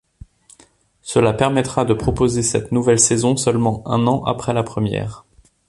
[1.03, 5.25] Cela permettra de proposer cette nouvelle saison seulement un an après la première.